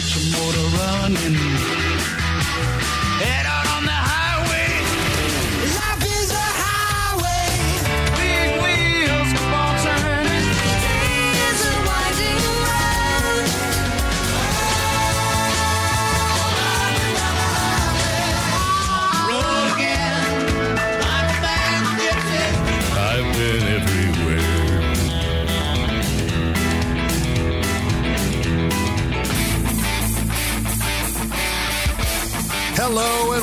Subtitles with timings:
[0.00, 1.89] Get your motor running.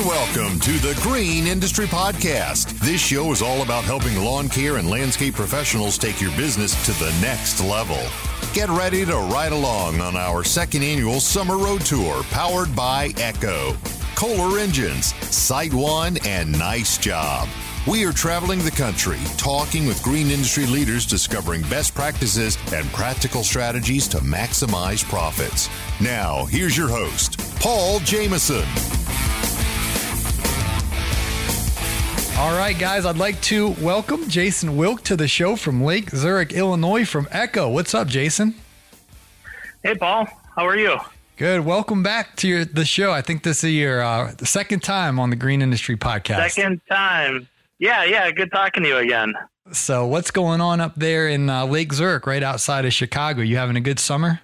[0.08, 2.78] Welcome to the Green Industry Podcast.
[2.78, 6.92] This show is all about helping lawn care and landscape professionals take your business to
[6.92, 7.98] the next level.
[8.54, 13.76] Get ready to ride along on our second annual summer road tour powered by Echo,
[14.14, 17.46] Kohler Engines, Site One, and Nice Job.
[17.86, 23.44] We are traveling the country, talking with green industry leaders, discovering best practices and practical
[23.44, 25.68] strategies to maximize profits.
[26.00, 28.64] Now, here's your host, Paul Jamison.
[32.38, 36.52] All right, guys, I'd like to welcome Jason Wilk to the show from Lake Zurich,
[36.52, 37.68] Illinois, from Echo.
[37.68, 38.54] What's up, Jason?
[39.82, 40.28] Hey, Paul.
[40.54, 40.98] How are you?
[41.36, 41.64] Good.
[41.64, 43.10] Welcome back to your, the show.
[43.10, 46.50] I think this is your uh, second time on the Green Industry Podcast.
[46.52, 47.48] Second time.
[47.80, 48.30] Yeah, yeah.
[48.30, 49.34] Good talking to you again.
[49.72, 53.42] So, what's going on up there in uh, Lake Zurich, right outside of Chicago?
[53.42, 54.40] You having a good summer?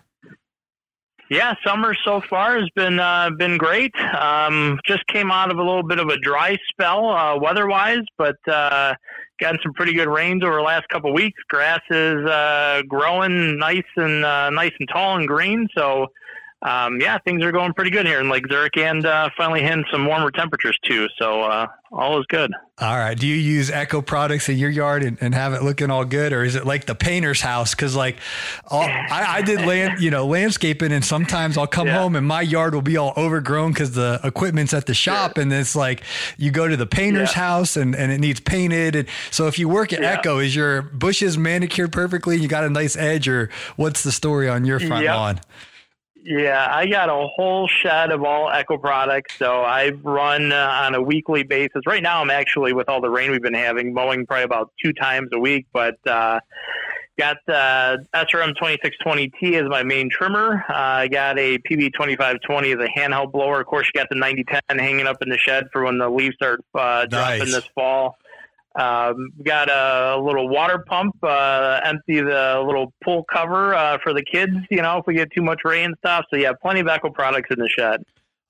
[1.30, 3.94] Yeah, summer so far has been uh, been great.
[3.98, 8.36] Um, just came out of a little bit of a dry spell uh, weather-wise, but
[8.46, 8.94] uh,
[9.40, 11.40] gotten some pretty good rains over the last couple of weeks.
[11.48, 15.66] Grass is uh, growing nice and uh, nice and tall and green.
[15.76, 16.08] So
[16.64, 19.84] um, yeah, things are going pretty good here in Lake Zurich, and uh, finally hitting
[19.92, 21.06] some warmer temperatures too.
[21.18, 22.50] So uh, all is good.
[22.80, 23.16] All right.
[23.16, 26.32] Do you use Echo products in your yard and, and have it looking all good,
[26.32, 27.72] or is it like the painter's house?
[27.72, 28.16] Because like,
[28.66, 31.98] all, I, I did land, you know, landscaping, and sometimes I'll come Yeah.
[31.98, 35.52] home and my yard will be all overgrown because the equipment's at the shop, and
[35.52, 36.02] it's like
[36.36, 37.42] you go to the painter's Yeah.
[37.42, 38.96] house and, and it needs painted.
[38.96, 40.12] And so if you work at Yeah.
[40.18, 42.34] Echo, is your bushes manicured perfectly?
[42.34, 45.14] And you got a nice edge, or what's the story on your front Yep.
[45.14, 45.40] lawn?
[46.24, 49.36] Yeah, I got a whole shed of all Echo products.
[49.36, 51.82] So I run uh, on a weekly basis.
[51.86, 54.94] Right now, I'm actually with all the rain we've been having, mowing probably about two
[54.94, 55.66] times a week.
[55.74, 56.40] But uh,
[57.18, 60.64] got uh, SRM 2620T as my main trimmer.
[60.68, 63.60] Uh, I got a PB 2520 as a handheld blower.
[63.60, 66.36] Of course, you got the 9010 hanging up in the shed for when the leaves
[66.36, 67.52] start uh, dropping Nice.
[67.52, 68.16] this fall.
[68.76, 74.22] Um, got a little water pump, uh, empty the little pool cover uh, for the
[74.24, 76.24] kids, you know, if we get too much rain and stuff.
[76.30, 78.02] So, yeah, plenty of Echo products in the shed.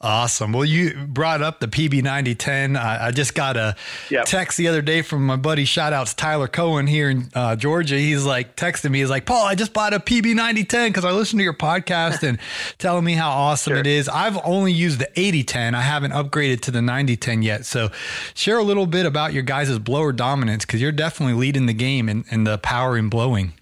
[0.05, 0.53] Awesome.
[0.53, 2.77] Well, you brought up the PB9010.
[2.79, 3.75] I, I just got a
[4.11, 4.27] Yep.
[4.27, 7.97] text the other day from my buddy, shout outs Tyler Cohen here in uh, Georgia.
[7.97, 8.99] He's like texting me.
[9.01, 12.39] He's like, Paul, I just bought a PB9010 because I listened to your podcast and
[12.79, 13.79] telling me how awesome Sure.
[13.79, 14.07] it is.
[14.11, 15.75] I've only used the 8010.
[15.75, 17.65] I haven't upgraded to the 9010 yet.
[17.65, 17.89] So
[18.35, 22.11] share a little bit about your guys' blower dominance because you're definitely leading the game
[22.11, 23.55] in, in the power and blowing.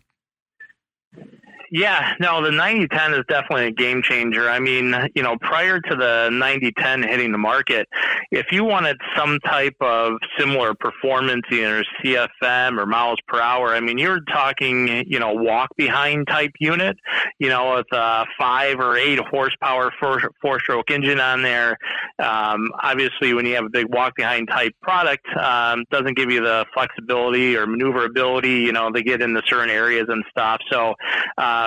[1.75, 4.47] Yeah, no, the 9010 is definitely a game changer.
[4.47, 7.89] I mean, you know, prior to the 9010 hitting the market,
[8.31, 13.81] if you wanted some type of similar performance, either CFM or miles per hour, I
[13.81, 16.99] mean, you're talking, you know, walk behind type unit,
[17.39, 21.79] you know, with a five or eight horsepower four, stroke engine on there.
[22.19, 26.43] Um, obviously, when you have a big walk behind type product, um, doesn't give you
[26.43, 30.61] the flexibility or maneuverability, you know, to get into certain areas and stuff.
[30.71, 30.95] So,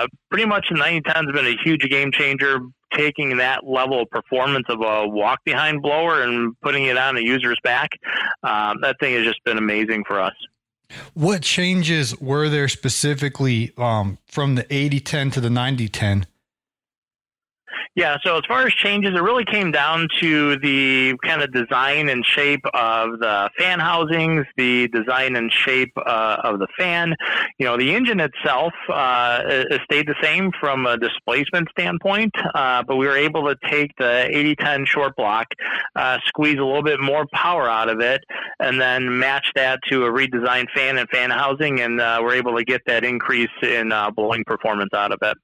[0.04, 2.60] uh, pretty much the 9010 has been a huge game changer.
[2.92, 7.20] Taking that level of performance of a walk behind blower and putting it on a
[7.20, 7.90] user's back,
[8.42, 10.32] um, that thing has just been amazing for us.
[11.14, 16.26] What changes were there specifically um, from the 8010 to the 9010?
[17.96, 22.10] Yeah, so as far as changes, it really came down to the kind of design
[22.10, 27.16] and shape of the fan housings, the design and shape uh, of the fan.
[27.58, 29.40] You know, the engine itself uh,
[29.84, 34.26] stayed the same from a displacement standpoint, uh, but we were able to take the
[34.28, 35.46] 8010 short block,
[35.94, 38.22] uh, squeeze a little bit more power out of it,
[38.60, 42.58] and then match that to a redesigned fan and fan housing, and uh, we're able
[42.58, 45.38] to get that increase in uh, blowing performance out of it.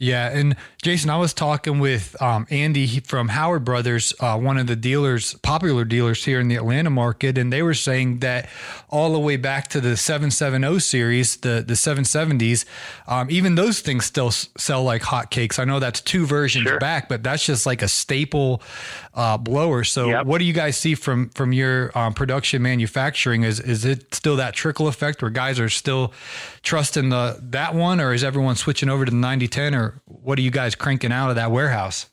[0.00, 4.68] Yeah, and Jason, I was talking with um, Andy from Howard Brothers, uh, one of
[4.68, 8.48] the dealers, popular dealers here in the Atlanta market, and they were saying that
[8.90, 12.64] all the way back to the 770 series, the the 770s,
[13.08, 15.58] um, even those things still s- sell like hotcakes.
[15.58, 16.78] I know that's two versions Sure.
[16.78, 18.62] back, but that's just like a staple
[19.14, 19.82] uh, blower.
[19.82, 20.26] So, Yep.
[20.26, 23.42] what do you guys see from from your um, production manufacturing?
[23.42, 26.12] Is is it still that trickle effect where guys are still
[26.62, 30.42] trusting the that one, or is everyone switching over to the 9010, or what are
[30.42, 32.06] you guys cranking out of that warehouse?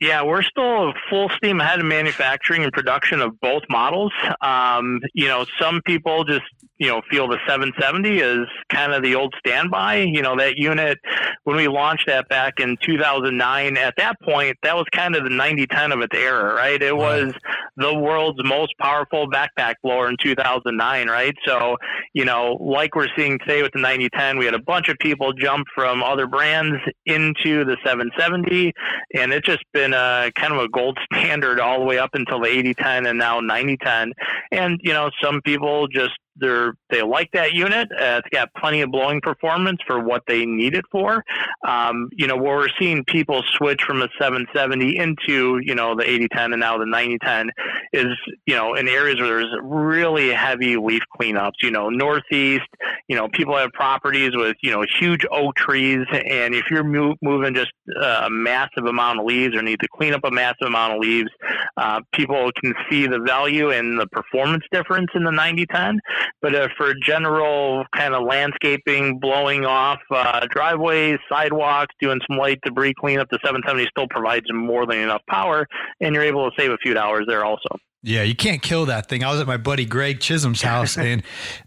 [0.00, 4.12] Yeah, we're still full steam ahead in manufacturing and production of both models.
[4.40, 6.44] Um, you know, some people just
[6.78, 10.02] you know feel the 770 is kind of the old standby.
[10.02, 10.98] You know, that unit
[11.42, 13.76] when we launched that back in 2009.
[13.76, 16.80] At that point, that was kind of the 9010 of its era, right?
[16.80, 17.32] It was
[17.78, 21.34] the world's most powerful backpack blower in 2009, right?
[21.46, 21.76] So,
[22.12, 25.32] you know, like we're seeing today with the 9010, we had a bunch of people
[25.32, 26.76] jump from other brands
[27.06, 28.72] into the 770,
[29.14, 32.40] and it's just been a kind of a gold standard all the way up until
[32.40, 34.12] the 8010 and now 9010.
[34.50, 37.88] And you know, some people just they're they like that unit.
[37.92, 41.24] Uh, it's got plenty of blowing performance for what they need it for.
[41.66, 46.04] Um, you know, where we're seeing people switch from a 770 into you know the
[46.04, 47.50] 8010 and now the 9010
[47.92, 51.62] is you know in areas where there's really heavy leaf cleanups.
[51.62, 52.68] You know, northeast.
[53.08, 57.16] You know, people have properties with you know huge oak trees, and if you're mo-
[57.22, 60.66] moving just uh, a massive amount of leaves or need to clean up a massive
[60.66, 61.30] amount of leaves,
[61.76, 66.00] uh, people can see the value and the performance difference in the 9010.
[66.40, 72.60] But uh, for general kind of landscaping, blowing off uh, driveways, sidewalks, doing some light
[72.64, 75.66] debris cleanup, the 770 still provides more than enough power,
[76.00, 77.68] and you're able to save a few dollars there also.
[78.04, 79.24] Yeah, you can't kill that thing.
[79.24, 81.24] I was at my buddy Greg Chisholm's house, and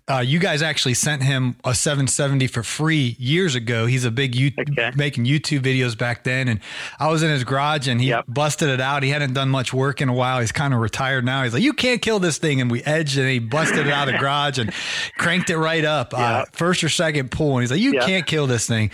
[0.09, 3.85] uh, you guys actually sent him a 770 for free years ago.
[3.85, 4.91] He's a big you Okay.
[4.95, 6.61] making YouTube videos back then, and
[6.99, 8.25] I was in his garage, and he Yep.
[8.29, 9.03] busted it out.
[9.03, 10.39] He hadn't done much work in a while.
[10.39, 11.43] He's kind of retired now.
[11.43, 14.07] He's like, "You can't kill this thing," and we edged, and he busted it out
[14.07, 14.71] of the garage and
[15.17, 18.03] cranked it right up, uh, first or second pull, and he's like, "You Yep.
[18.05, 18.89] can't kill this thing."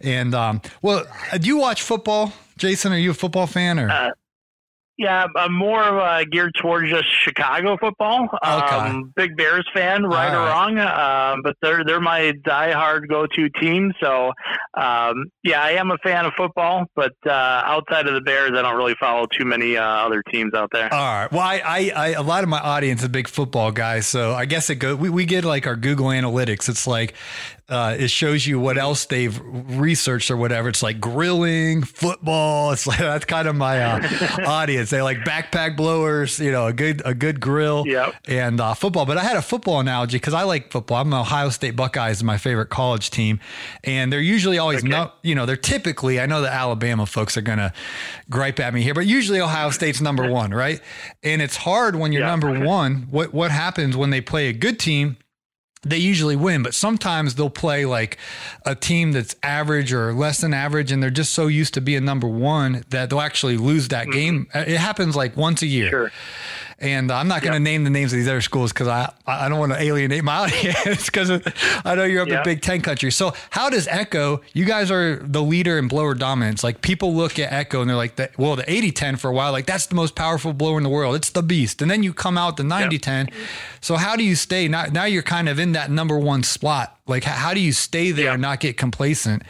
[0.00, 2.92] And um, well, uh, do you watch football, Jason?
[2.92, 3.90] Are you a football fan or?
[3.90, 4.10] Uh,
[4.98, 8.28] Yeah, I'm more of uh, geared towards just Chicago football.
[8.32, 8.76] Okay.
[8.76, 13.92] Um, big Bears fan, right or wrong, um, but they're they're my diehard go-to team.
[14.00, 14.32] So,
[14.74, 18.62] um, yeah, I am a fan of football, but uh, outside of the Bears, I
[18.62, 20.92] don't really follow too many uh, other teams out there.
[20.92, 21.30] All right.
[21.30, 24.46] Well, I, I, I, a lot of my audience are big football guys, so I
[24.46, 24.96] guess it go.
[24.96, 26.70] We, we get like our Google Analytics.
[26.70, 27.12] It's like
[27.68, 30.68] uh, it shows you what else they've researched or whatever.
[30.68, 32.70] It's like grilling, football.
[32.76, 34.08] It's like that's kind of my uh,
[34.46, 34.90] audience.
[34.90, 38.14] They like backpack blowers, you know, a good a good grill, Yep.
[38.28, 39.04] and uh, football.
[39.06, 40.98] But I had a football analogy because I like football.
[41.00, 43.40] I'm an Ohio State Buckeyes, my favorite college team,
[43.84, 44.88] and they're usually always Okay.
[44.88, 46.20] no, you know, they're typically.
[46.20, 47.72] I know the Alabama folks are gonna
[48.30, 50.80] gripe at me here, but usually Ohio State's number one, right?
[51.24, 52.28] And it's hard when you're Yeah.
[52.28, 53.08] number one.
[53.10, 55.16] What what happens when they play a good team?
[55.82, 58.18] They usually win, but sometimes they'll play like
[58.64, 62.04] a team that's average or less than average, and they're just so used to being
[62.04, 64.12] number one that they'll actually lose that mm-hmm.
[64.12, 64.46] game.
[64.54, 65.90] Uh, it happens like once a year.
[65.90, 66.12] Sure.
[66.78, 69.48] And I'm not going to name the names of these other schools because I, I
[69.48, 71.30] don't want to alienate my audience because
[71.84, 73.10] I know you're up in Big Ten country.
[73.10, 74.42] So how does Echo?
[74.52, 76.62] You guys are the leader in blower dominance.
[76.62, 79.52] Like people look at Echo and they're like, that, well, the 8010 for a while,
[79.52, 81.16] like that's the most powerful blower in the world.
[81.16, 81.80] It's the beast.
[81.80, 83.30] And then you come out the 9010.
[83.80, 84.68] So how do you stay?
[84.68, 86.98] Now, now you're kind of in that number one spot.
[87.06, 89.44] Like how, how do you stay there and not get complacent?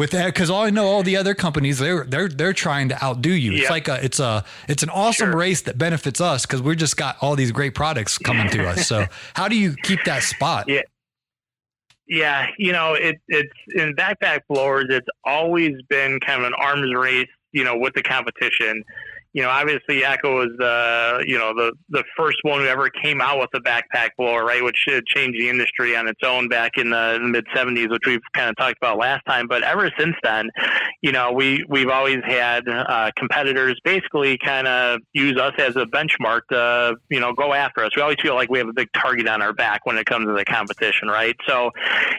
[0.00, 2.88] With eh, that, because all I know, all the other companies, they're they're they're trying
[2.88, 3.52] to outdo you.
[3.52, 3.68] It's Yeah.
[3.70, 5.36] like a it's a it's an awesome Sure.
[5.38, 8.88] race that benefits us because we're just got all these great products coming to us.
[8.88, 9.04] So
[9.34, 10.68] how do you keep that spot?
[10.68, 10.80] Yeah.
[12.08, 14.86] Yeah, you know, it, it's in backpack blowers.
[14.88, 18.82] It's always been kind of an arms race, you know, with the competition.
[19.32, 23.20] You know, obviously Echo was the, you know, the the first one who ever came
[23.20, 24.62] out with a backpack blower, right?
[24.62, 28.20] Which should change the industry on its own back in the, mid '70s, which we've
[28.34, 29.46] kind of talked about last time.
[29.46, 30.50] But ever since then,
[31.02, 35.86] you know, we we've always had uh, competitors basically kind of use us as a
[35.86, 37.90] benchmark to, you know, go after us.
[37.94, 40.26] We always feel like we have a big target on our back when it comes
[40.26, 41.36] to the competition, right?
[41.46, 41.70] So,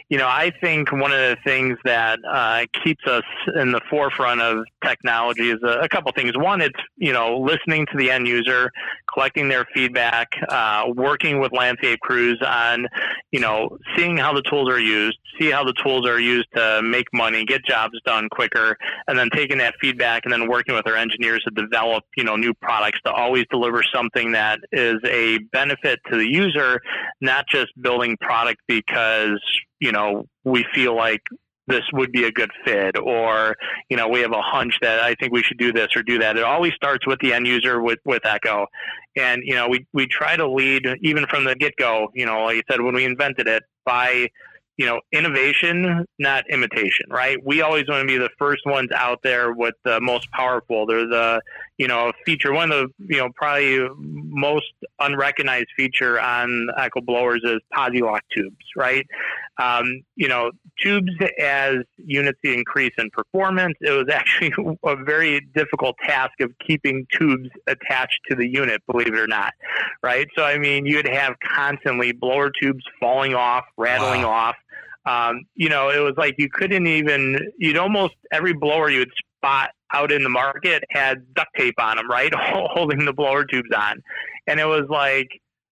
[0.10, 3.24] you know, I think one of the things that uh, keeps us
[3.56, 6.38] in the forefront of technology is a, a couple things.
[6.38, 8.72] One, it's you know listening to the end user,
[9.12, 12.88] collecting their feedback, uh, working with landscape crews on
[13.32, 16.82] you know seeing how the tools are used, see how the tools are used to
[16.84, 18.78] make money, get jobs done quicker,
[19.08, 22.36] and then taking that feedback and then working with our engineers to develop you know
[22.36, 26.80] new products to always deliver something that is a benefit to the user,
[27.20, 29.42] not just building product because
[29.80, 31.22] you know we feel like
[31.68, 33.56] this would be a good fit or
[33.90, 36.18] you know we have a hunch that i think we should do this or do
[36.18, 38.66] that it always starts with the end user with with echo
[39.16, 42.56] and you know we we try to lead even from the get-go you know like
[42.56, 44.28] you said when we invented it by
[44.82, 47.38] you know, innovation, not imitation, right?
[47.46, 50.88] We always want to be the first ones out there with the most powerful.
[50.88, 51.42] They're the,
[51.82, 52.54] you know, feature.
[52.54, 58.64] One of the, you know, probably most unrecognized feature on Echo blowers is Posi-Lock tubes,
[58.76, 59.04] right?
[59.58, 65.96] Um, you know, tubes as units increase in performance, it was actually a very difficult
[66.06, 69.56] task of keeping tubes attached to the unit, believe it or not,
[70.04, 70.28] right?
[70.38, 74.30] So, I mean, you'd have constantly blower tubes falling off, rattling Wow.
[74.30, 74.56] off.
[75.08, 79.12] Um, you know, it was like you couldn't even, you'd almost, every blower you would
[79.42, 82.34] spot out in the market had duct tape on them, right?
[82.38, 84.02] Holding the blower tubes on.
[84.48, 85.30] And it was like,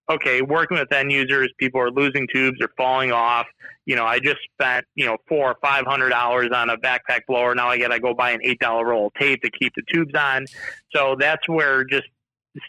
[0.10, 3.48] okay, working with end users, people are losing tubes or falling off.
[3.86, 7.22] You know, I just spent, you know, four or five hundred dollars on a backpack
[7.28, 7.56] blower.
[7.56, 10.14] Now I gotta go buy an eight dollar roll of tape to keep the tubes
[10.16, 10.46] on.
[10.94, 12.08] So that's where just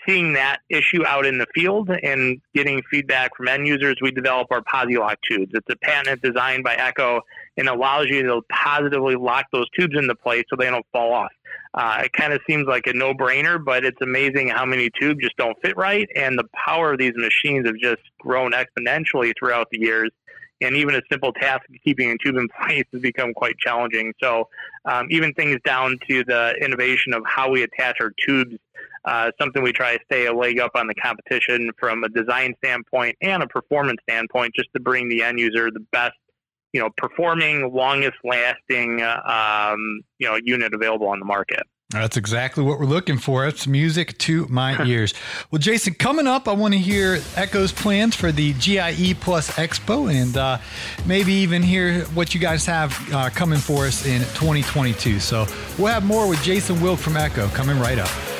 [0.06, 4.48] seeing that issue out in the field and getting feedback from end users, we develop
[4.50, 5.52] our Posi-Lock tubes.
[5.54, 7.22] It's a patent designed by Echo
[7.56, 11.32] and allows you to positively lock those tubes into place so they don't fall off.
[11.74, 15.36] Uh, it kind of seems like a no-brainer, but it's amazing how many tubes just
[15.36, 19.80] don't fit right, and the power of these machines have just grown exponentially throughout the
[19.80, 20.10] years.
[20.62, 24.12] And even a simple task of keeping a tube in place has become quite challenging.
[24.22, 24.48] So,
[24.84, 28.56] um, even things down to the innovation of how we attach our tubes,
[29.04, 32.54] uh, something we try to stay a leg up on the competition from a design
[32.58, 36.14] standpoint and a performance standpoint, just to bring the end user the best
[36.72, 41.62] you know, performing, longest lasting, uh, um, you know, unit available on the market.
[41.90, 43.46] That's exactly what we're looking for.
[43.48, 45.12] It's music to my ears.
[45.50, 50.12] Well, Jason, coming up, I want to hear Echo's plans for the GIE Plus Expo
[50.12, 50.58] and uh,
[51.04, 55.18] maybe even hear what you guys have uh, coming for us in 2022.
[55.18, 55.46] So
[55.78, 58.39] we'll have more with Jason Wilk from Echo coming right up.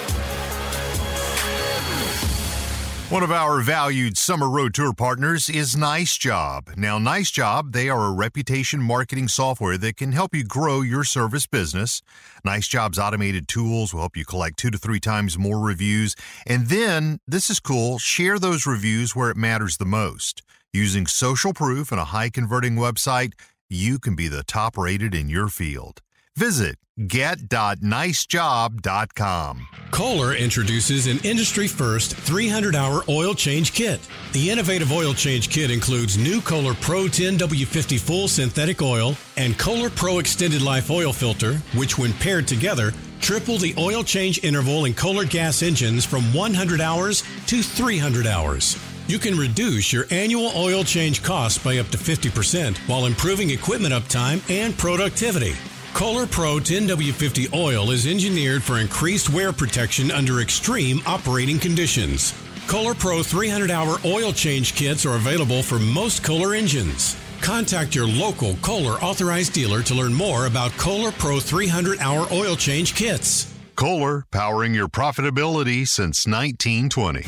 [3.10, 6.70] One of our valued summer road tour partners is Nice Job.
[6.76, 11.02] Now, Nice Job, they are a reputation marketing software that can help you grow your
[11.02, 12.02] service business.
[12.44, 16.14] Nice Job's automated tools will help you collect two to three times more reviews.
[16.46, 20.42] And then, this is cool, share those reviews where it matters the most.
[20.72, 23.32] Using social proof and a high converting website,
[23.68, 26.00] you can be the top rated in your field.
[26.40, 29.68] Visit get.nicejob.com.
[29.90, 34.00] Kohler introduces an industry first 300 hour oil change kit.
[34.32, 39.58] The innovative oil change kit includes new Kohler Pro 10 W50 full synthetic oil and
[39.58, 44.86] Kohler Pro extended life oil filter, which, when paired together, triple the oil change interval
[44.86, 48.78] in Kohler gas engines from 100 hours to 300 hours.
[49.08, 53.92] You can reduce your annual oil change costs by up to 50% while improving equipment
[53.92, 55.54] uptime and productivity.
[55.94, 62.32] Kohler Pro 10W50 oil is engineered for increased wear protection under extreme operating conditions.
[62.66, 67.16] Kohler Pro 300 hour oil change kits are available for most Kohler engines.
[67.40, 72.56] Contact your local Kohler authorized dealer to learn more about Kohler Pro 300 hour oil
[72.56, 73.52] change kits.
[73.76, 77.20] Kohler, powering your profitability since 1920.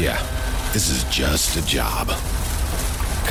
[0.00, 0.20] Yeah,
[0.72, 2.12] this is just a job.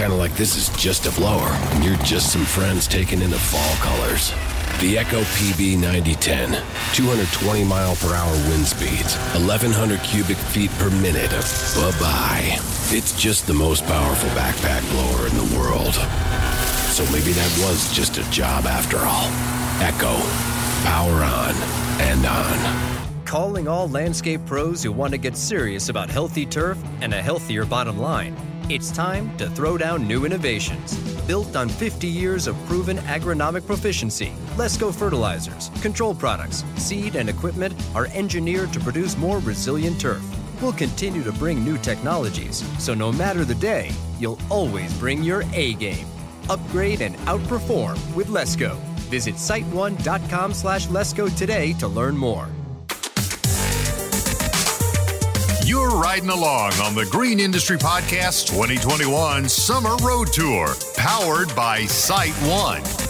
[0.02, 3.30] Kind of like this is just a blower, and you're just some friends taking in
[3.30, 4.32] the fall colors.
[4.80, 6.54] The Echo PB 9010,
[6.96, 12.58] 220 mile per hour wind speeds, 1100 cubic feet per minute bye bye.
[12.90, 15.94] It's just the most powerful backpack blower in the world.
[16.90, 19.30] So maybe that was just a job after all.
[19.86, 20.18] Echo,
[20.84, 21.54] power on
[22.02, 23.26] and on.
[23.26, 27.66] Calling all landscape pros who want to get serious about healthy turf and a healthier
[27.66, 28.36] bottom line.
[28.72, 30.96] It's time to throw down new innovations.
[31.28, 37.74] Built on 50 years of proven agronomic proficiency, Lesco fertilizers, control products, seed, and equipment
[37.94, 40.24] are engineered to produce more resilient turf.
[40.62, 45.44] We'll continue to bring new technologies, so no matter the day, you'll always bring your
[45.52, 46.08] A game.
[46.50, 48.78] Upgrade and outperform with Lesco.
[49.10, 52.48] Visit site1.com slash Lesco today to learn more.
[55.92, 62.32] You're riding along on the Green Industry Podcast 2021 Summer Road Tour, powered by Site
[62.48, 63.01] One.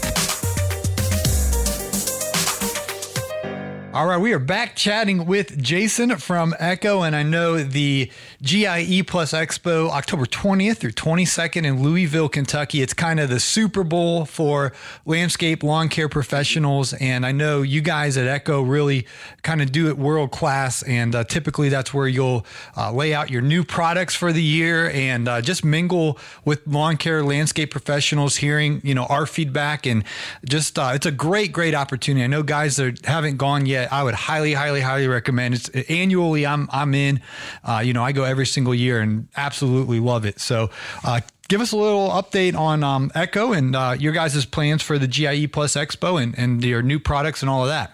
[3.93, 8.09] All right, we are back chatting with Jason from Echo, and I know the
[8.41, 12.81] GIE Plus Expo October 20th through 22nd in Louisville, Kentucky.
[12.81, 14.71] It's kind of the Super Bowl for
[15.05, 19.05] landscape lawn care professionals, and I know you guys at Echo really
[19.41, 22.45] kind of do it world class, and uh, typically that's where you'll
[22.77, 26.95] uh, lay out your new products for the year and uh, just mingle with lawn
[26.95, 30.05] care landscape professionals, hearing you know our feedback, and
[30.45, 32.23] just uh, it's a great, great opportunity.
[32.23, 35.55] I know guys that haven't gone yet I would highly, highly, highly recommend.
[35.55, 36.45] It's annually.
[36.45, 37.21] I'm I'm in.
[37.63, 40.39] Uh, you know, I go every single year and absolutely love it.
[40.39, 40.69] So.
[41.03, 44.97] Uh, give us a little update on um, Echo and uh, your guys' plans for
[44.97, 47.93] the GIE Plus Expo and, and your new products and all of that.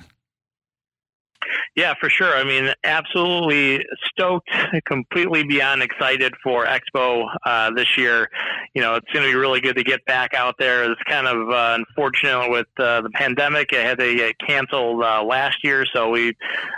[1.77, 2.35] Yeah, for sure.
[2.35, 4.49] I mean, absolutely stoked,
[4.85, 8.31] completely beyond excited for Expo uh, this year.
[8.73, 10.91] You know, it's going to be really good to get back out there.
[10.91, 15.23] It's kind of uh, unfortunate with uh, the pandemic; it had to get canceled uh,
[15.23, 16.35] last year, so we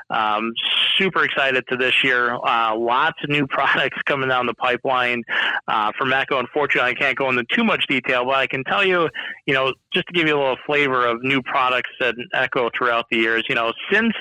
[0.10, 0.52] um,
[0.98, 2.34] super excited to this year.
[2.34, 5.24] Uh, lots of new products coming down the pipeline
[5.70, 6.40] uh, from Echo.
[6.40, 9.08] Unfortunately, I can't go into too much detail, but I can tell you,
[9.46, 13.06] you know, just to give you a little flavor of new products at Echo throughout
[13.10, 13.46] the years.
[13.48, 14.14] You know, since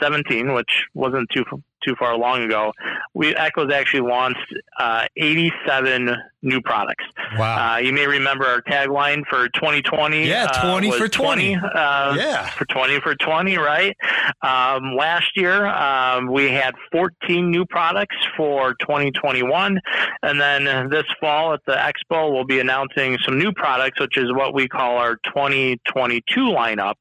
[0.00, 1.44] 2017, which wasn't too
[1.84, 2.72] too far long ago,
[3.14, 7.04] we Echo's actually launched uh, 87 new products.
[7.36, 7.74] Wow!
[7.74, 10.26] Uh, you may remember our tagline for 2020.
[10.26, 11.56] Yeah, 20 uh, for 20.
[11.56, 12.46] 20 uh, Yeah.
[12.50, 13.96] for 20 for 20, right?
[14.42, 19.80] Um, last year, um, we had 14 new products for 2021.
[20.22, 24.32] And then this fall at the expo, we'll be announcing some new products, which is
[24.32, 26.94] what we call our 2022 lineup.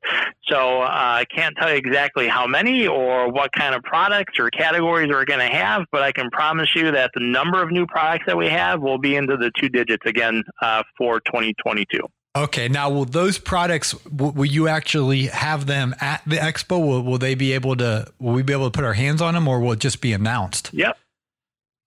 [0.48, 4.50] So uh, I can't tell you exactly how many or what kind of products or
[4.50, 4.66] categories
[5.09, 8.25] we're going to have, but I can promise you that the number of new products
[8.27, 12.00] that we have will be into the two digits again uh, for 2022.
[12.36, 16.79] Okay, now will those products will, will you actually have them at the expo?
[16.79, 18.05] Will, will they be able to?
[18.19, 20.13] Will we be able to put our hands on them, or will it just be
[20.13, 20.69] announced?
[20.71, 20.97] Yep.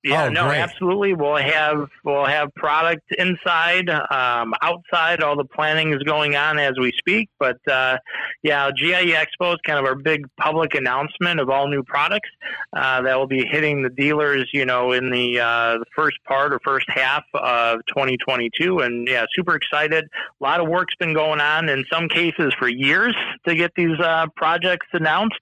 [0.02, 0.58] Yeah, Oh, no, great.
[0.60, 1.12] absolutely.
[1.12, 5.22] We'll have we'll have product inside, um, outside.
[5.22, 7.28] All the planning is going on as we speak.
[7.38, 7.98] But uh,
[8.42, 12.30] yeah, GIE Expo is kind of our big public announcement of all new products
[12.72, 14.48] uh, that will be hitting the dealers.
[14.54, 18.78] You know, in the uh, the first part or first half of 2022.
[18.78, 20.04] And yeah, super excited.
[20.40, 23.14] A lot of work's been going on in some cases for years
[23.46, 25.40] to get these uh, projects announced,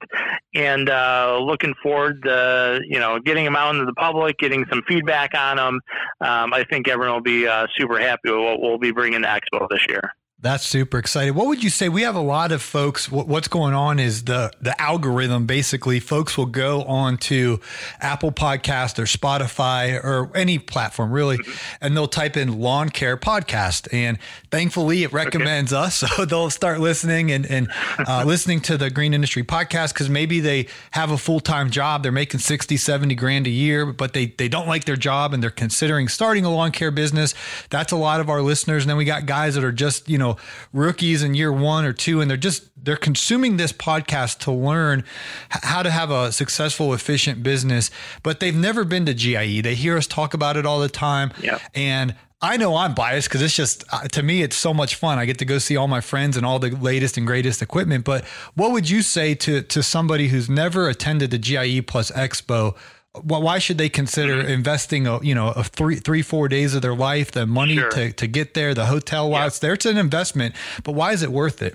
[0.55, 4.83] and uh, looking forward to you know getting them out into the public, getting some
[4.89, 5.81] feedback on them.
[6.21, 9.29] Um, I think everyone will be uh, super happy with what we'll be bringing to
[9.29, 10.15] Expo this year.
[10.41, 11.35] That's super exciting.
[11.35, 11.89] What would you say?
[11.89, 13.11] We have a lot of folks.
[13.11, 15.47] What, what's going on is the the algorithm.
[15.47, 17.59] Basically, folks will go on to
[17.99, 21.39] Apple Podcast or Spotify or any platform really,
[21.81, 23.93] and they'll type in lawn care podcast.
[23.93, 24.17] And
[24.53, 27.67] thankfully, it recommends us, so they'll start listening and and
[28.07, 32.05] uh, listening to the Green Industry podcast because maybe they have a full time job.
[32.05, 35.43] They're making 60, 70 grand a year, but they they don't like their job and
[35.43, 37.35] they're considering starting a lawn care business.
[37.71, 38.85] That's a lot of our listeners.
[38.85, 40.28] And then we got guys that are just you know
[40.73, 45.05] rookies in year one or two, and they're just they're consuming this podcast to learn
[45.51, 47.91] how to have a successful, efficient business,
[48.23, 49.61] but they've never been to GIE.
[49.61, 51.59] They hear us talk about it all the time, Yeah.
[51.75, 55.19] and I know I'm biased because it's just uh, to me it's so much fun.
[55.19, 58.05] I get to go see all my friends and all the latest and greatest equipment.
[58.05, 62.77] But what would you say to to somebody who's never attended the GIE Plus Expo?
[63.15, 66.83] Wh- Why should they consider investing a you know a three three four days of
[66.83, 67.91] their life, the money Sure.
[67.91, 69.47] to to get there, the hotel while Yeah.
[69.49, 69.73] it's there?
[69.75, 71.75] It's an investment, but why is it worth it?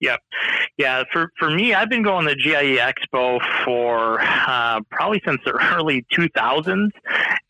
[0.00, 0.20] Yep.
[0.78, 5.52] Yeah, for, for me, I've been going to GIE Expo for uh, probably since the
[5.74, 6.88] early 2000s.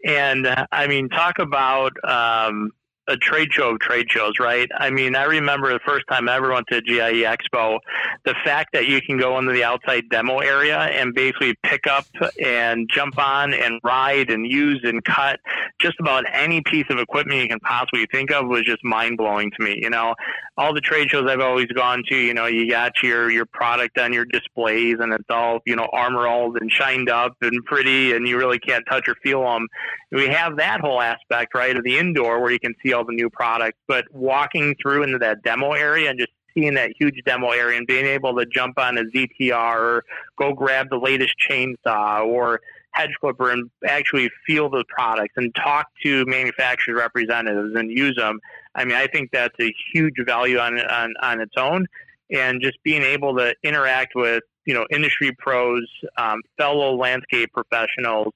[0.05, 2.72] And uh, I mean, talk about um,
[3.11, 4.68] a trade show of trade shows, right?
[4.79, 7.79] I mean, I remember the first time I ever went to GIE Expo,
[8.25, 12.07] the fact that you can go into the outside demo area and basically pick up
[12.42, 15.40] and jump on and ride and use and cut
[15.81, 19.51] just about any piece of equipment you can possibly think of was just mind blowing
[19.51, 19.79] to me.
[19.81, 20.14] You know,
[20.57, 23.99] all the trade shows I've always gone to, you know, you got your your product
[23.99, 28.12] on your displays and it's all, you know, armor armoralled and shined up and pretty
[28.12, 29.66] and you really can't touch or feel them.
[30.12, 33.13] We have that whole aspect, right, of the indoor where you can see all the
[33.13, 37.51] new products, but walking through into that demo area and just seeing that huge demo
[37.51, 40.05] area and being able to jump on a ZTR or
[40.39, 42.61] go grab the latest chainsaw or
[42.93, 48.41] hedge clipper and actually feel the products and talk to manufacturer representatives and use them.
[48.75, 51.87] I mean, I think that's a huge value on on, on its own,
[52.31, 55.87] and just being able to interact with you know industry pros,
[56.17, 58.33] um, fellow landscape professionals.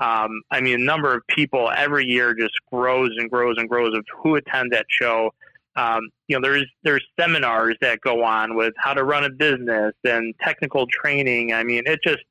[0.00, 3.96] Um, I mean, the number of people every year just grows and grows and grows
[3.96, 5.30] of who attend that show.
[5.76, 9.92] Um, you know, there's there's seminars that go on with how to run a business
[10.04, 11.52] and technical training.
[11.52, 12.22] I mean, it just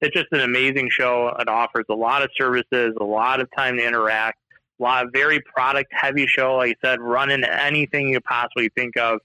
[0.00, 1.34] it's just an amazing show.
[1.38, 4.38] It offers a lot of services, a lot of time to interact,
[4.80, 6.56] a lot of very product heavy show.
[6.56, 9.20] Like I said, running anything you possibly think of.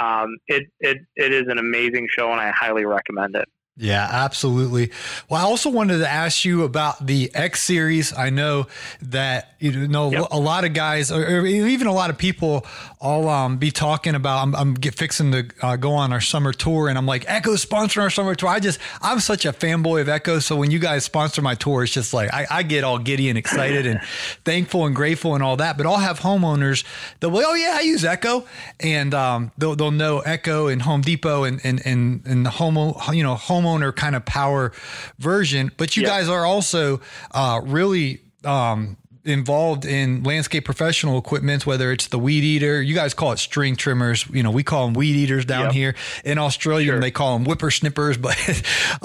[0.00, 3.48] Um, it, it it is an amazing show, and I highly recommend it.
[3.78, 4.90] Yeah, absolutely.
[5.30, 8.12] Well, I also wanted to ask you about the X series.
[8.12, 8.66] I know
[9.00, 10.28] that you know Yep.
[10.30, 12.66] a lot of guys, or, even a lot of people,
[13.00, 14.42] all um, be talking about.
[14.42, 17.54] I'm, I'm get, fixing to uh, go on our summer tour, and I'm like, Echo
[17.54, 18.50] sponsoring our summer tour.
[18.50, 20.38] I just, I'm such a fanboy of Echo.
[20.38, 23.30] So when you guys sponsor my tour, it's just like I, I get all giddy
[23.30, 24.00] and excited and
[24.44, 25.78] thankful and grateful and all that.
[25.78, 26.84] But I'll have homeowners
[27.20, 28.44] that will, oh yeah, I use Echo,
[28.80, 32.72] and um, they'll they'll know Echo and Home Depot and and and, and the home
[33.14, 34.72] you know homeowner kind of power
[35.18, 35.70] version.
[35.76, 36.08] But you Yeah.
[36.10, 37.00] guys are also
[37.32, 43.14] uh, really um, involved in landscape professional equipment, whether it's the weed eater, you guys
[43.14, 44.26] call it string trimmers.
[44.32, 45.72] You know, we call them weed eaters down Yep.
[45.72, 45.94] here
[46.24, 46.86] in Australia.
[46.92, 47.00] Sure.
[47.00, 48.36] They call them whippersnippers, but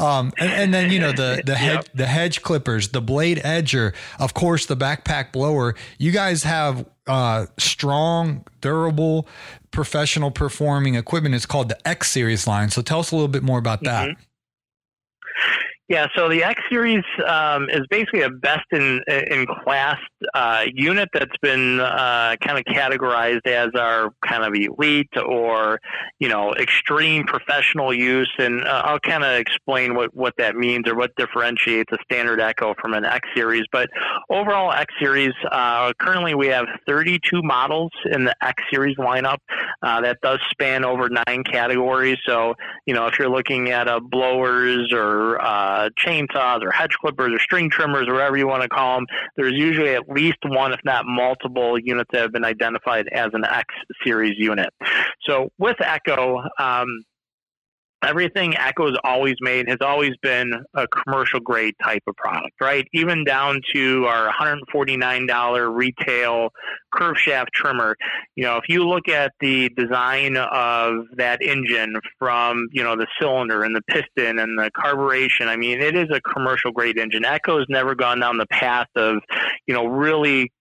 [0.04, 1.88] um, and, and then you know the the hedge Yep.
[1.94, 5.76] the hedge clippers, the blade edger, of course the backpack blower.
[6.00, 9.28] You guys have uh, strong, durable,
[9.70, 11.36] professional performing equipment.
[11.36, 12.70] It's called the X series line.
[12.70, 14.18] So tell us a little bit more about that.
[15.90, 19.98] Yeah, so the X Series um, is basically a best in in class
[20.34, 25.80] uh, unit that's been uh, kind of categorized as our kind of elite or
[26.20, 30.90] you know extreme professional use, and uh, I'll kind of explain what what that means
[30.90, 33.64] or what differentiates a standard Echo from an X Series.
[33.72, 33.90] But
[34.30, 39.38] overall, X Series uh, currently we have 32 models in the X Series lineup.
[39.82, 42.18] Uh, that does span over nine categories.
[42.26, 45.40] So you know if you're looking at uh, blowers or
[45.78, 49.06] uh, chainsaws or hedge clippers or string trimmers or whatever you want to call them,
[49.36, 53.46] there's usually at least one, if not multiple, units that have been identified as an
[53.46, 54.70] X series unit.
[55.28, 56.88] So with Echo, um,
[58.04, 62.88] everything Echo's always made has always been a commercial grade type of product, right?
[62.94, 66.50] Even down to our $149 retail
[66.94, 67.96] curve shaft trimmer.
[68.36, 73.08] You know, if you look at the design of that engine from, you know, the
[73.20, 77.26] cylinder and the piston and the carburation, I mean, it is a commercial grade engine.
[77.26, 79.18] Echo's never gone down the path of,
[79.66, 80.52] you know, really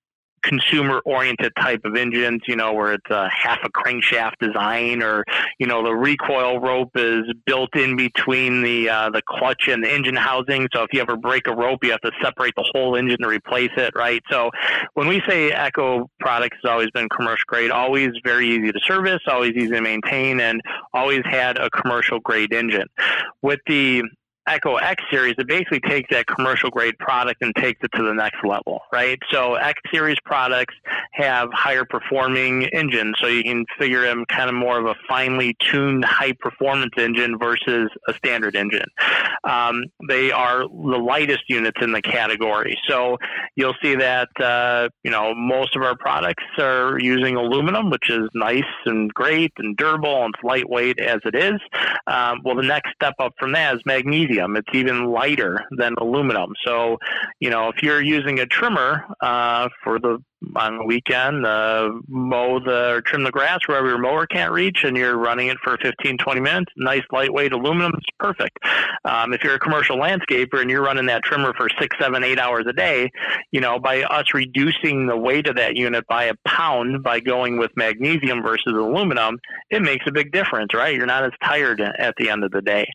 [0.47, 5.25] consumer oriented type of engines, you know, where it's a half a crankshaft design or,
[5.59, 9.93] you know, the recoil rope is built in between the uh, the clutch and the
[9.93, 10.69] engine housing.
[10.73, 13.29] So if you ever break a rope, you have to separate the whole engine to
[13.29, 14.23] replace it, right?
[14.31, 14.51] So
[14.95, 19.21] when we say Echo products has always been commercial grade, always very easy to service,
[19.27, 20.61] always easy to maintain, and
[20.95, 22.87] always had a commercial grade engine.
[23.43, 24.03] With the
[24.47, 28.15] Echo X series, it basically takes that commercial grade product and takes it to the
[28.15, 29.19] next level, right?
[29.31, 30.75] So X series products
[31.13, 35.57] have higher performing engines, so you can figure them kind of more of a finely
[35.61, 38.87] tuned high performance engine versus a standard engine.
[39.45, 43.17] Um, they are the lightest units in the category, so
[43.57, 48.29] you'll see that uh, you know most of our products are using aluminum, which is
[48.35, 51.61] nice and great and durable and it's lightweight as it is.
[52.07, 54.36] Um, well, the next step up from that is magnesium.
[54.57, 56.55] It's even lighter than aluminum.
[56.65, 56.99] So,
[57.41, 60.23] you know, if you're using a trimmer uh, for the
[60.55, 64.85] on the weekend, uh, mow the or trim the grass wherever your mower can't reach,
[64.85, 68.59] and you're running it for 15, 20 minutes, nice lightweight aluminum, it's perfect.
[69.05, 72.39] Um, if you're a commercial landscaper and you're running that trimmer for six, seven, eight
[72.39, 73.11] hours a day,
[73.51, 77.59] you know, by us reducing the weight of that unit by a pound by going
[77.59, 79.39] with magnesium versus aluminum,
[79.71, 80.95] it makes a big difference, right?
[80.95, 82.87] You're not as tired at the end of the day.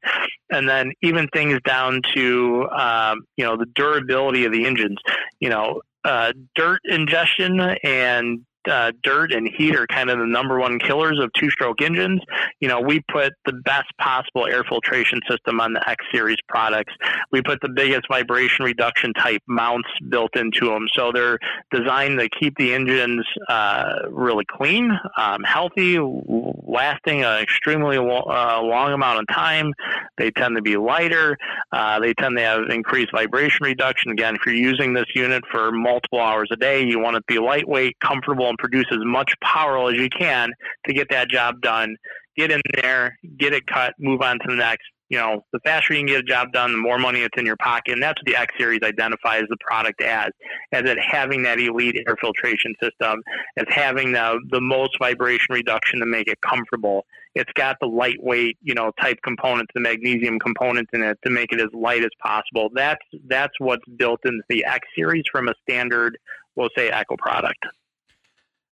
[0.51, 4.97] And then even things down to, um, you know, the durability of the engines,
[5.39, 10.60] you know, uh, dirt ingestion and uh, dirt and heat are kind of the number
[10.60, 12.21] one killers of two-stroke engines.
[12.60, 16.93] You know, we put the best possible air filtration system on the X series products.
[17.32, 21.39] We put the biggest vibration reduction type mounts built into them, so they're
[21.71, 28.62] designed to keep the engines uh, really clean, um, healthy, lasting an extremely lo- uh,
[28.63, 29.74] long amount of time.
[30.17, 31.38] They tend to be lighter.
[31.71, 34.12] Uh, they tend to have increased vibration reduction.
[34.12, 37.26] Again, if you're using this unit for multiple hours a day, you want it to
[37.28, 40.52] be lightweight, comfortable, and produce as much power as you can
[40.88, 41.96] to get that job done.
[42.38, 44.86] Get in there, get it cut, move on to the next.
[45.10, 47.46] You know, the faster you can get a job done, the more money it's in
[47.46, 47.92] your pocket.
[47.92, 50.30] And that's what the X Series identifies the product as,
[50.72, 53.22] as it having that elite air filtration system,
[53.58, 57.06] as having the, the most vibration reduction to make it comfortable.
[57.36, 61.52] It's got the lightweight, you know, type components, the magnesium components in it to make
[61.52, 62.70] it as light as possible.
[62.74, 66.18] That's that's what's built into the X series from a standard,
[66.56, 67.66] we'll say, Echo product.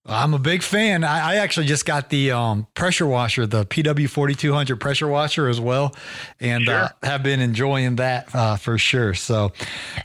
[0.10, 1.04] I'm a big fan.
[1.04, 5.62] I, I actually just got the um, pressure washer, the PW 4200 pressure washer as
[5.62, 5.96] well,
[6.40, 9.14] and uh, have been enjoying that uh, for sure.
[9.14, 9.52] So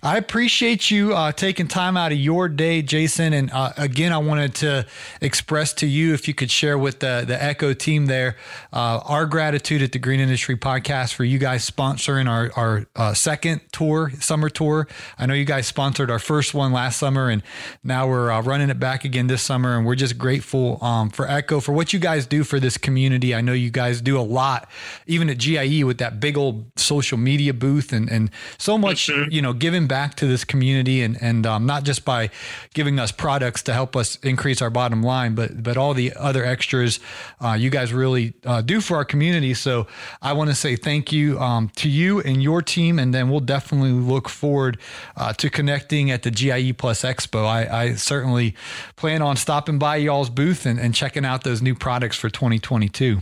[0.02, 3.32] I appreciate you uh, taking time out of your day, Jason.
[3.32, 4.86] And uh, again, I wanted to
[5.22, 8.36] express to you if you could share with the, the Echo team there
[8.72, 13.14] uh, our gratitude at the Green Industry Podcast for you guys sponsoring our, our uh,
[13.14, 14.86] second tour, summer tour.
[15.18, 17.42] I know you guys sponsored our first one last summer, and
[17.82, 19.76] now we're uh, running it back again this summer.
[19.76, 23.34] And we're just grateful um, for Echo for what you guys do for this community.
[23.34, 24.68] I know you guys do a lot,
[25.06, 29.42] even at GIE with that big old social media booth and, and so much, you
[29.42, 32.30] know, giving back to this community and, and um, not just by
[32.74, 36.44] giving us products to help us increase our bottom line, but, but all the other
[36.44, 37.00] extras
[37.40, 39.54] uh, you guys really uh, do for our community.
[39.54, 39.86] So
[40.22, 42.98] I want to say thank you um, to you and your team.
[42.98, 44.78] And then we'll definitely look forward
[45.16, 47.46] uh, to connecting at the GIE Plus Expo.
[47.46, 48.54] I, I certainly
[48.96, 53.20] plan on stopping by y'all's booth and, and checking out those new products for 2022.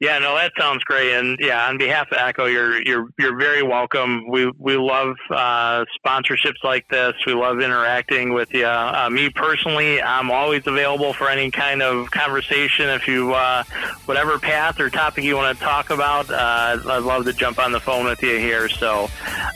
[0.00, 1.12] Yeah, no, that sounds great.
[1.12, 4.28] And yeah, on behalf of Echo, you're you're you're very welcome.
[4.28, 7.14] We we love uh, sponsorships like this.
[7.26, 8.64] We love interacting with you.
[8.64, 12.88] Uh, me personally, I'm always available for any kind of conversation.
[12.90, 13.64] If you uh,
[14.06, 17.72] whatever path or topic you want to talk about, uh, I'd love to jump on
[17.72, 18.68] the phone with you here.
[18.68, 19.10] So,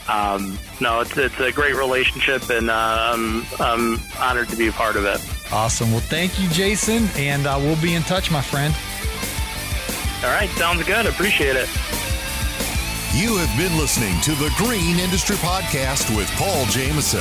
[0.09, 4.72] um, no, it's it's a great relationship, and uh, I'm I'm honored to be a
[4.72, 5.24] part of it.
[5.52, 5.92] Awesome.
[5.92, 8.74] Well, thank you, Jason, and uh, we'll be in touch, my friend.
[10.25, 11.07] All right, sounds good.
[11.07, 11.69] Appreciate it.
[13.15, 17.21] You have been listening to the Green Industry Podcast with Paul Jamison.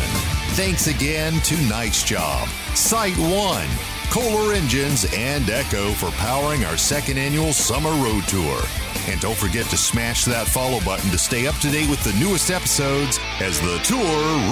[0.56, 3.68] Thanks again to Nice Job, Site One,
[4.10, 8.62] Kohler Engines, and Echo for powering our second annual summer road tour.
[9.08, 12.18] And don't forget to smash that follow button to stay up to date with the
[12.24, 13.98] newest episodes as the tour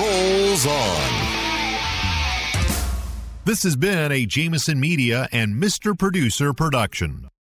[0.02, 1.50] rolls on.
[3.46, 5.98] This has been a Jamison Media and Mr.
[5.98, 7.29] Producer production.